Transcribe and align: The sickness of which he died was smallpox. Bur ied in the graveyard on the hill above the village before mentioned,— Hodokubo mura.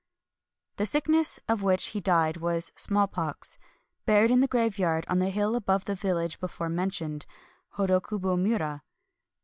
The 0.77 0.87
sickness 0.87 1.39
of 1.47 1.61
which 1.61 1.89
he 1.89 1.99
died 2.01 2.37
was 2.37 2.73
smallpox. 2.75 3.59
Bur 4.07 4.23
ied 4.23 4.31
in 4.31 4.39
the 4.39 4.47
graveyard 4.47 5.05
on 5.07 5.19
the 5.19 5.29
hill 5.29 5.55
above 5.55 5.85
the 5.85 5.93
village 5.93 6.39
before 6.39 6.69
mentioned,— 6.69 7.27
Hodokubo 7.75 8.35
mura. 8.35 8.81